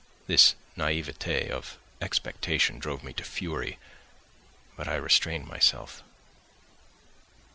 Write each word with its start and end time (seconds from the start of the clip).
This 0.25 0.55
naïveté 0.75 1.51
of 1.51 1.77
expectation 2.01 2.79
drove 2.79 3.03
me 3.03 3.13
to 3.13 3.23
fury, 3.23 3.77
but 4.75 4.87
I 4.87 4.95
restrained 4.95 5.45
myself. 5.45 6.01